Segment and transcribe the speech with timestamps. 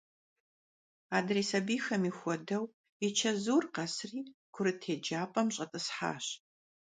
[1.17, 2.63] Adrêy sabiyxemi xuedeu,
[3.01, 4.21] yi çezur khesri,
[4.53, 6.25] kurıt yêcap'em ş'et'ıshaş.